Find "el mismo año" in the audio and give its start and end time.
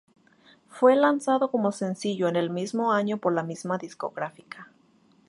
2.35-3.17